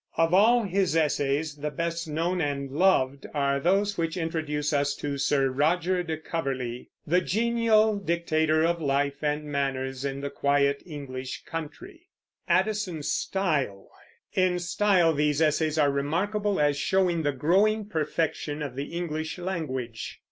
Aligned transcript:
Of 0.17 0.33
all 0.33 0.63
his 0.63 0.95
essays 0.95 1.57
the 1.57 1.69
best 1.69 2.07
known 2.07 2.41
and 2.41 2.71
loved 2.71 3.27
are 3.35 3.59
those 3.59 3.99
which 3.99 4.17
introduce 4.17 4.73
us 4.73 4.95
to 4.95 5.19
Sir 5.19 5.49
Roger 5.49 6.01
de 6.01 6.17
Coverley, 6.17 6.89
the 7.05 7.21
genial 7.21 7.97
dictator 7.97 8.65
of 8.65 8.81
life 8.81 9.23
and 9.23 9.43
manners 9.43 10.03
in 10.03 10.21
the 10.21 10.31
quiet 10.31 10.81
English 10.87 11.43
country. 11.43 12.07
In 12.49 13.03
style 13.03 13.89
these 15.13 15.39
essays 15.39 15.77
are 15.77 15.91
remarkable 15.91 16.59
as 16.59 16.77
showing 16.77 17.21
the 17.21 17.31
growing 17.31 17.85
perfection 17.85 18.63
of 18.63 18.75
the 18.75 18.85
English 18.93 19.37
language. 19.37 20.19